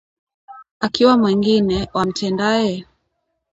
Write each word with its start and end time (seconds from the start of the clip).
Akiwa 0.85 1.13
mwengine, 1.19 1.77
wamtendaye? 1.93 2.75